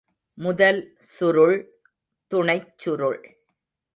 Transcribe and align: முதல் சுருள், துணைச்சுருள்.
முதல் 0.37 0.79
சுருள், 0.99 1.57
துணைச்சுருள். 2.31 3.21